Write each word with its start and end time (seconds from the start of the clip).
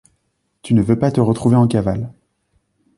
tu 0.63 0.73
ne 0.73 0.81
veux 0.81 0.97
pas 0.97 1.11
te 1.11 1.21
retrouver 1.21 1.57
en 1.57 1.67
cavale. 1.67 2.11